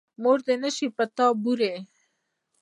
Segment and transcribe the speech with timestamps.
[0.21, 1.73] مور دې نه شي پر تا بورې.